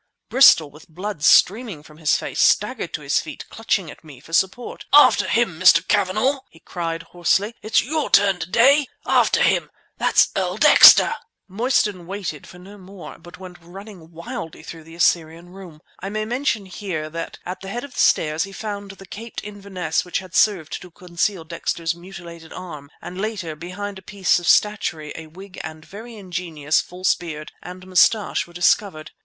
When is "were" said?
28.47-28.53